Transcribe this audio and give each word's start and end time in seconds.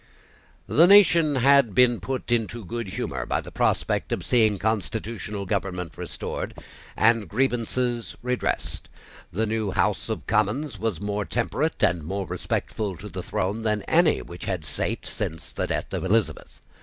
The 0.65 0.87
nation 0.87 1.35
had 1.35 1.75
been 1.75 1.99
put 1.99 2.31
into 2.31 2.65
good 2.65 2.87
humour 2.87 3.23
by 3.27 3.39
the 3.39 3.51
prospect 3.51 4.11
of 4.11 4.25
seeing 4.25 4.57
constitutional 4.57 5.45
government 5.45 5.95
restored, 5.95 6.57
and 6.97 7.29
grievances 7.29 8.15
redressed. 8.23 8.89
The 9.31 9.45
new 9.45 9.69
House 9.69 10.09
of 10.09 10.25
Commons 10.25 10.79
was 10.79 10.99
more 10.99 11.23
temperate 11.25 11.83
and 11.83 12.03
more 12.03 12.25
respectful 12.25 12.97
to 12.97 13.09
the 13.09 13.21
throne 13.21 13.61
than 13.61 13.83
any 13.83 14.23
which 14.23 14.45
had 14.45 14.65
sate 14.65 15.05
since 15.05 15.51
the 15.51 15.67
death 15.67 15.93
of 15.93 16.03
Elizabeth. 16.03 16.59